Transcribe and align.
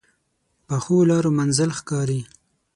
پخو 0.67 0.97
لارو 1.09 1.31
منزل 1.39 1.69
ښکاري 1.79 2.21